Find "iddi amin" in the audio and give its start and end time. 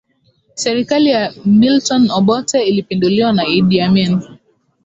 3.47-4.21